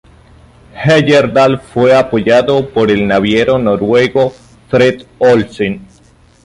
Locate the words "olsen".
5.19-5.85